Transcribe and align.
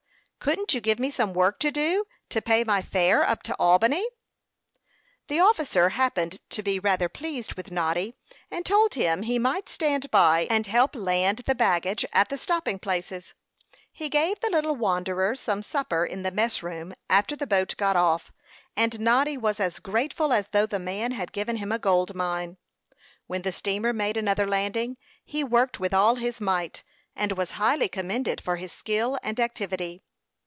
"Couldn't 0.43 0.73
you 0.73 0.81
give 0.81 0.97
me 0.97 1.11
some 1.11 1.33
work 1.35 1.59
to 1.59 1.69
do, 1.69 2.03
to 2.29 2.41
pay 2.41 2.63
my 2.63 2.81
fare 2.81 3.23
up 3.23 3.43
to 3.43 3.55
Albany?" 3.59 4.07
The 5.27 5.39
officer 5.39 5.89
happened 5.89 6.39
to 6.49 6.63
be 6.63 6.79
rather 6.79 7.07
pleased 7.07 7.53
with 7.53 7.69
Noddy, 7.69 8.15
and 8.49 8.65
told 8.65 8.95
him 8.95 9.21
he 9.21 9.37
might 9.37 9.69
stand 9.69 10.09
by 10.09 10.47
and 10.49 10.65
help 10.65 10.95
land 10.95 11.43
the 11.45 11.53
baggage 11.53 12.03
at 12.11 12.29
the 12.29 12.39
stopping 12.39 12.79
places. 12.79 13.35
He 13.91 14.09
gave 14.09 14.39
the 14.39 14.49
little 14.49 14.75
wanderer 14.75 15.35
some 15.35 15.61
supper 15.61 16.03
in 16.07 16.23
the 16.23 16.31
mess 16.31 16.63
room, 16.63 16.95
after 17.07 17.35
the 17.35 17.45
boat 17.45 17.75
got 17.77 17.95
off, 17.95 18.33
and 18.75 18.99
Noddy 18.99 19.37
was 19.37 19.59
as 19.59 19.77
grateful 19.77 20.33
as 20.33 20.47
though 20.47 20.65
the 20.65 20.79
man 20.79 21.11
had 21.11 21.33
given 21.33 21.57
him 21.57 21.71
a 21.71 21.77
gold 21.77 22.15
mine. 22.15 22.57
When 23.27 23.43
the 23.43 23.51
steamer 23.51 23.93
made 23.93 24.17
another 24.17 24.47
landing, 24.47 24.97
he 25.23 25.43
worked 25.43 25.79
with 25.79 25.93
all 25.93 26.15
his 26.15 26.41
might, 26.41 26.83
and 27.15 27.33
was 27.33 27.51
highly 27.61 27.87
commended 27.87 28.41
for 28.41 28.55
his 28.55 28.71
skill 28.73 29.19
and 29.21 29.39
activity. 29.39 30.01